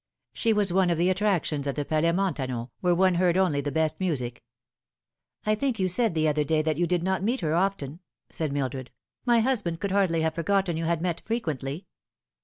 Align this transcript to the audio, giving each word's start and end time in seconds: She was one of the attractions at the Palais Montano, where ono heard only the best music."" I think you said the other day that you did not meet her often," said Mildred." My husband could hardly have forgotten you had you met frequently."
She 0.33 0.51
was 0.51 0.73
one 0.73 0.89
of 0.89 0.97
the 0.97 1.11
attractions 1.11 1.67
at 1.67 1.75
the 1.75 1.85
Palais 1.85 2.11
Montano, 2.11 2.71
where 2.79 2.93
ono 2.99 3.19
heard 3.19 3.37
only 3.37 3.61
the 3.61 3.71
best 3.71 3.99
music."" 3.99 4.41
I 5.45 5.53
think 5.53 5.79
you 5.79 5.87
said 5.87 6.15
the 6.15 6.27
other 6.27 6.43
day 6.43 6.63
that 6.63 6.79
you 6.79 6.87
did 6.87 7.03
not 7.03 7.21
meet 7.21 7.41
her 7.41 7.53
often," 7.53 7.99
said 8.27 8.51
Mildred." 8.51 8.89
My 9.27 9.41
husband 9.41 9.79
could 9.79 9.91
hardly 9.91 10.21
have 10.21 10.33
forgotten 10.33 10.75
you 10.75 10.85
had 10.85 11.01
you 11.01 11.03
met 11.03 11.21
frequently." 11.23 11.85